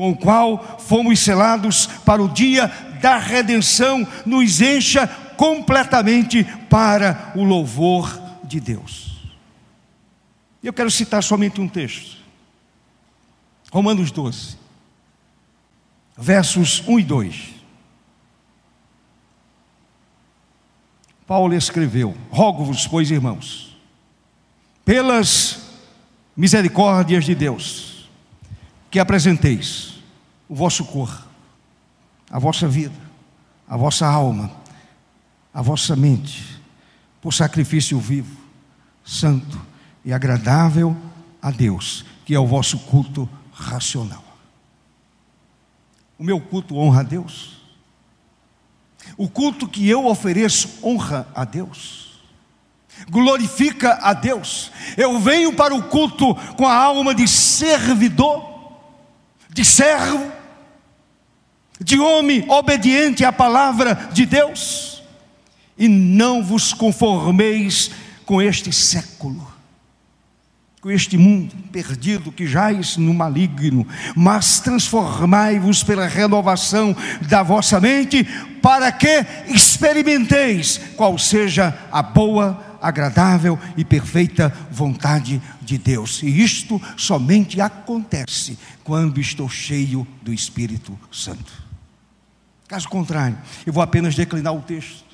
[0.01, 2.69] com o qual fomos selados para o dia
[3.03, 9.31] da redenção, nos encha completamente para o louvor de Deus.
[10.65, 12.17] Eu quero citar somente um texto.
[13.71, 14.57] Romanos 12,
[16.17, 17.49] versos 1 e 2.
[21.27, 23.77] Paulo escreveu: Rogo-vos, pois, irmãos,
[24.83, 25.61] pelas
[26.35, 28.00] misericórdias de Deus,
[28.91, 29.95] que apresenteis
[30.49, 31.25] o vosso corpo,
[32.31, 32.95] a vossa vida,
[33.69, 34.51] a vossa alma,
[35.55, 36.61] a vossa mente,
[37.21, 38.37] por sacrifício vivo,
[39.05, 39.61] santo
[40.05, 40.97] e agradável
[41.41, 44.25] a Deus, que é o vosso culto racional.
[46.19, 47.61] O meu culto honra a Deus.
[49.17, 52.01] O culto que eu ofereço honra a Deus
[53.09, 54.71] glorifica a Deus.
[54.97, 58.50] Eu venho para o culto com a alma de servidor,
[59.53, 60.31] de servo,
[61.81, 65.03] de homem obediente à palavra de Deus,
[65.79, 67.91] e não vos conformeis
[68.27, 69.51] com este século,
[70.81, 78.25] com este mundo perdido que jaz no maligno, mas transformai-vos pela renovação da vossa mente,
[78.63, 86.23] para que experimenteis qual seja a boa, agradável e perfeita vontade de Deus.
[86.23, 91.53] E isto somente acontece quando estou cheio do Espírito Santo.
[92.67, 95.05] Caso contrário, eu vou apenas declinar o texto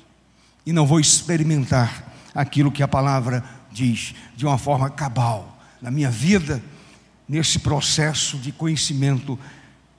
[0.65, 6.09] e não vou experimentar aquilo que a palavra diz de uma forma cabal na minha
[6.09, 6.61] vida,
[7.27, 9.37] nesse processo de conhecimento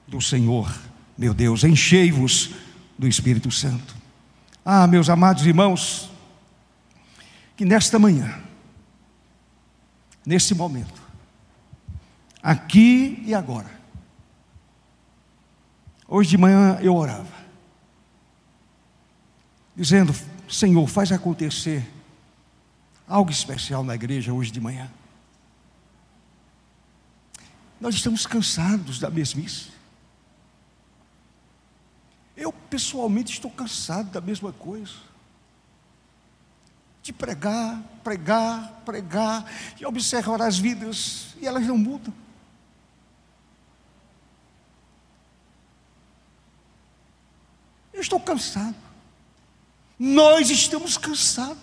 [0.07, 0.73] do Senhor,
[1.17, 1.63] meu Deus.
[1.63, 2.51] Enchei-vos
[2.97, 3.95] do Espírito Santo.
[4.65, 6.09] Ah, meus amados irmãos,
[7.59, 8.41] que nesta manhã,
[10.25, 11.01] nesse momento,
[12.41, 13.69] aqui e agora,
[16.07, 17.33] hoje de manhã eu orava,
[19.75, 20.15] dizendo:
[20.49, 21.85] Senhor, faz acontecer
[23.05, 24.89] algo especial na igreja hoje de manhã.
[27.77, 29.67] Nós estamos cansados da mesmice.
[32.37, 35.08] Eu pessoalmente estou cansado da mesma coisa
[37.09, 39.43] de pregar, pregar, pregar,
[39.79, 42.13] e observar as vidas, e elas não mudam.
[47.91, 48.75] Eu estou cansado.
[49.97, 51.57] Nós estamos cansados.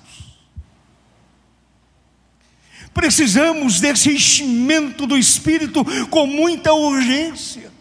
[2.92, 7.72] Precisamos desse enchimento do Espírito com muita urgência.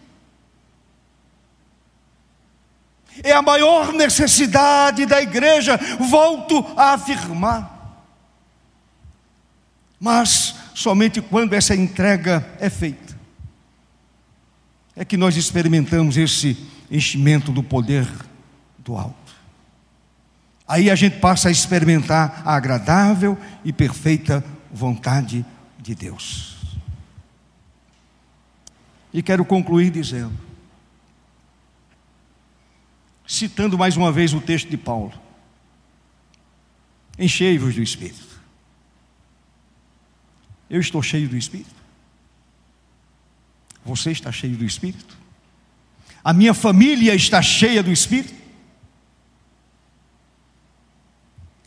[3.23, 7.73] É a maior necessidade da igreja, volto a afirmar.
[9.99, 13.15] Mas somente quando essa entrega é feita,
[14.95, 16.57] é que nós experimentamos esse
[16.89, 18.07] enchimento do poder
[18.77, 19.15] do alto.
[20.67, 25.45] Aí a gente passa a experimentar a agradável e perfeita vontade
[25.79, 26.55] de Deus.
[29.13, 30.33] E quero concluir dizendo:
[33.27, 35.13] citando mais uma vez o texto de Paulo:
[37.17, 38.35] Enchei-vos do Espírito.
[40.69, 41.75] Eu estou cheio do Espírito.
[43.85, 45.15] Você está cheio do Espírito.
[46.23, 48.33] A minha família está cheia do Espírito.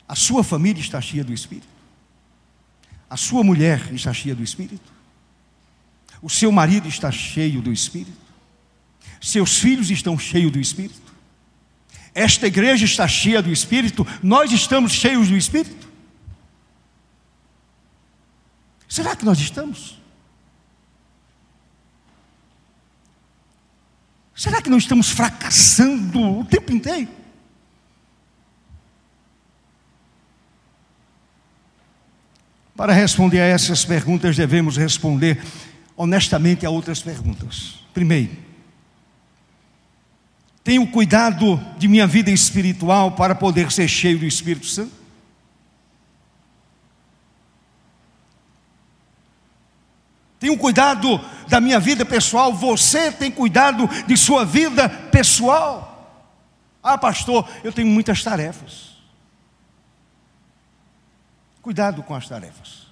[0.09, 1.69] A sua família está cheia do Espírito?
[3.09, 4.93] A sua mulher está cheia do Espírito?
[6.21, 8.19] O seu marido está cheio do Espírito?
[9.21, 11.08] Seus filhos estão cheios do Espírito?
[12.19, 14.05] Esta igreja está cheia do Espírito?
[14.21, 15.87] Nós estamos cheios do Espírito?
[18.89, 19.97] Será que nós estamos?
[24.35, 27.09] Será que não estamos fracassando o tempo inteiro?
[32.75, 35.41] Para responder a essas perguntas, devemos responder
[35.97, 37.79] honestamente a outras perguntas.
[37.95, 38.48] Primeiro,
[40.69, 44.93] tenho cuidado de minha vida espiritual para poder ser cheio do Espírito Santo?
[50.39, 56.23] Tenho cuidado da minha vida pessoal, você tem cuidado de sua vida pessoal?
[56.83, 58.99] Ah, pastor, eu tenho muitas tarefas.
[61.63, 62.89] Cuidado com as tarefas.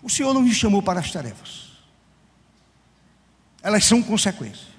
[0.00, 1.69] O Senhor não me chamou para as tarefas.
[3.62, 4.70] Elas são consequência.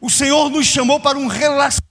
[0.00, 1.82] O Senhor nos chamou para um relacionamento.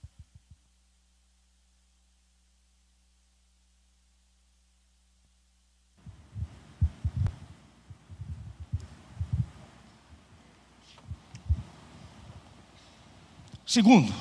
[13.65, 14.13] Segundo,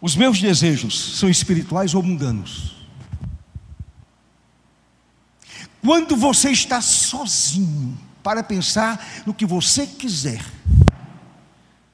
[0.00, 2.74] os meus desejos são espirituais ou mundanos?
[5.80, 10.42] Quando você está sozinho para pensar no que você quiser,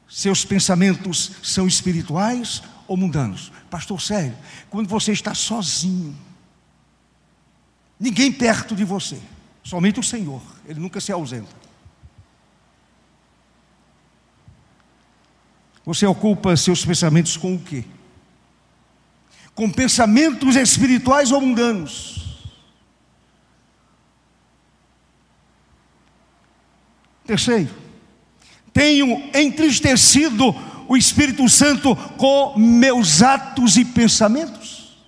[0.08, 3.50] seus pensamentos são espirituais ou mundanos?
[3.68, 4.36] Pastor Sério,
[4.70, 6.16] quando você está sozinho,
[7.98, 9.20] ninguém perto de você,
[9.64, 11.50] somente o Senhor, Ele nunca se ausenta.
[15.84, 17.84] Você ocupa seus pensamentos com o quê?
[19.52, 22.29] Com pensamentos espirituais ou mundanos?
[27.30, 27.72] Terceiro,
[28.72, 30.52] tenho entristecido
[30.88, 34.98] o Espírito Santo com meus atos e pensamentos?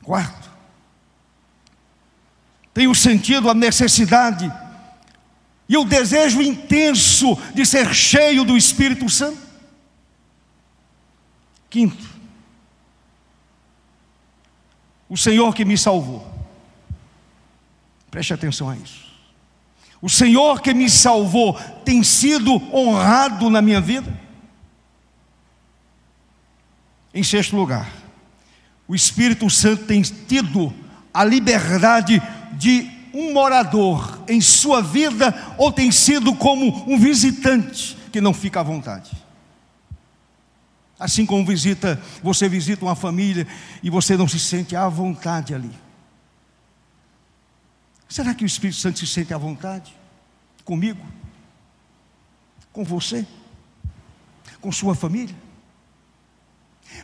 [0.00, 0.48] Quarto,
[2.72, 4.48] tenho sentido a necessidade
[5.68, 9.42] e o desejo intenso de ser cheio do Espírito Santo.
[11.68, 12.08] Quinto,
[15.08, 16.35] o Senhor que me salvou.
[18.16, 19.04] Preste atenção a isso.
[20.00, 21.52] O Senhor que me salvou
[21.84, 24.10] tem sido honrado na minha vida.
[27.12, 27.92] Em sexto lugar,
[28.88, 30.72] o Espírito Santo tem tido
[31.12, 32.22] a liberdade
[32.54, 38.60] de um morador em sua vida ou tem sido como um visitante que não fica
[38.60, 39.10] à vontade?
[40.98, 43.46] Assim como visita, você visita uma família
[43.82, 45.84] e você não se sente à vontade ali.
[48.16, 49.94] Será que o Espírito Santo se sente à vontade?
[50.64, 51.06] Comigo?
[52.72, 53.26] Com você?
[54.58, 55.36] Com sua família?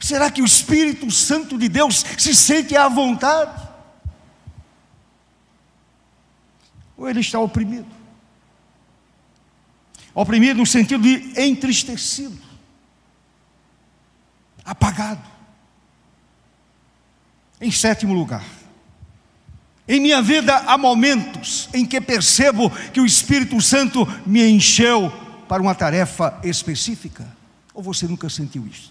[0.01, 3.71] Será que o Espírito Santo de Deus se sente à vontade?
[6.97, 7.91] ou ele está oprimido.
[10.15, 12.41] Oprimido no sentido de entristecido,
[14.65, 15.29] apagado.
[17.61, 18.45] Em sétimo lugar,
[19.93, 25.13] em minha vida há momentos em que percebo que o Espírito Santo me encheu
[25.47, 27.29] para uma tarefa específica.
[27.75, 28.91] Ou você nunca sentiu isto?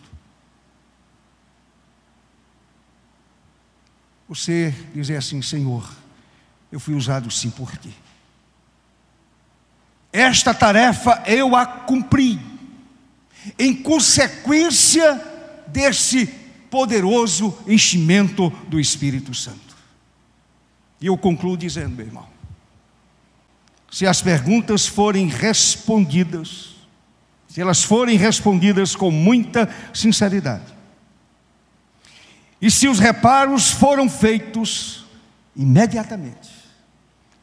[4.30, 5.90] Você dizer assim, Senhor,
[6.72, 7.98] eu fui usado sim por ti.
[10.14, 12.40] Esta tarefa eu a cumpri,
[13.58, 15.20] em consequência
[15.66, 16.28] desse
[16.70, 19.71] poderoso enchimento do Espírito Santo.
[21.02, 22.28] E eu concluo dizendo, meu irmão,
[23.92, 26.76] se as perguntas forem respondidas,
[27.50, 30.72] se elas forem respondidas com muita sinceridade,
[32.62, 35.04] e se os reparos foram feitos
[35.56, 36.50] imediatamente,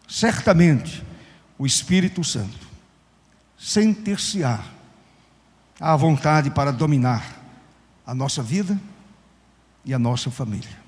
[0.06, 1.02] certamente
[1.58, 2.68] o Espírito Santo
[3.58, 4.64] sentir-se-á
[5.80, 7.42] à vontade para dominar
[8.06, 8.80] a nossa vida
[9.84, 10.87] e a nossa família.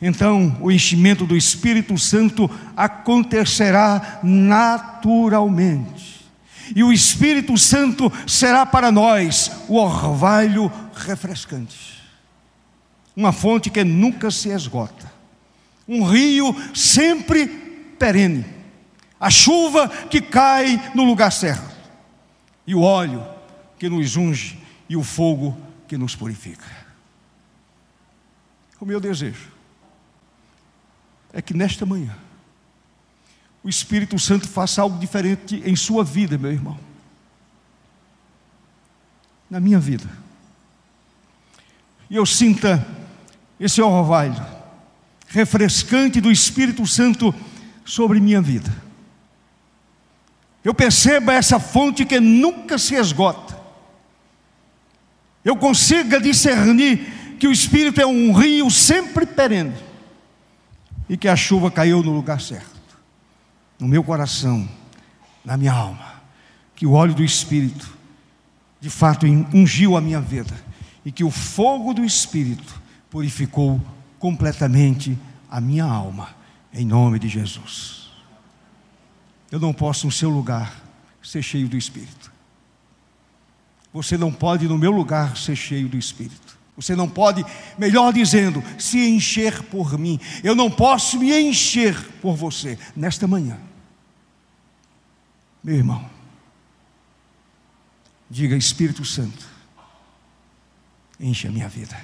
[0.00, 6.24] Então, o enchimento do Espírito Santo acontecerá naturalmente.
[6.74, 11.98] E o Espírito Santo será para nós o orvalho refrescante.
[13.16, 15.10] Uma fonte que nunca se esgota.
[15.88, 17.48] Um rio sempre
[17.98, 18.44] perene.
[19.18, 21.76] A chuva que cai no lugar certo.
[22.64, 23.26] e o óleo
[23.78, 26.66] que nos unge e o fogo que nos purifica.
[28.78, 29.57] O meu desejo
[31.32, 32.16] é que nesta manhã
[33.62, 36.78] o Espírito Santo faça algo diferente em sua vida, meu irmão.
[39.50, 40.08] Na minha vida.
[42.08, 42.86] E eu sinta
[43.58, 44.46] esse orvalho
[45.26, 47.34] refrescante do Espírito Santo
[47.84, 48.74] sobre minha vida.
[50.64, 53.58] Eu perceba essa fonte que nunca se esgota.
[55.44, 59.87] Eu consiga discernir que o Espírito é um rio sempre perene
[61.08, 62.98] e que a chuva caiu no lugar certo,
[63.78, 64.68] no meu coração,
[65.44, 66.22] na minha alma,
[66.74, 67.96] que o óleo do Espírito
[68.80, 70.54] de fato ungiu a minha vida
[71.04, 72.80] e que o fogo do Espírito
[73.10, 73.80] purificou
[74.18, 75.18] completamente
[75.50, 76.30] a minha alma,
[76.72, 78.10] em nome de Jesus.
[79.50, 80.82] Eu não posso, no seu lugar,
[81.22, 82.30] ser cheio do Espírito.
[83.92, 86.57] Você não pode, no meu lugar, ser cheio do Espírito.
[86.78, 87.44] Você não pode,
[87.76, 90.20] melhor dizendo, se encher por mim.
[90.44, 93.58] Eu não posso me encher por você nesta manhã.
[95.62, 96.08] Meu irmão,
[98.30, 99.44] diga Espírito Santo,
[101.18, 102.00] enche a minha vida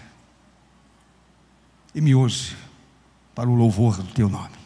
[1.95, 2.57] e me use
[3.33, 4.57] para o louvor do teu nome.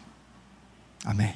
[1.05, 1.35] Amém.